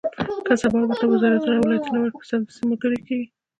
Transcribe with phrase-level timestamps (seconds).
[0.45, 3.27] که سبا ورته وزارتونه او ولایتونه ورکړي، سمدستي ملګري کېږي.